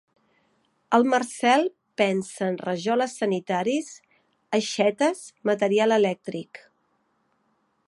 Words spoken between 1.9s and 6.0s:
pensa en rajoles sanitaris aixetes material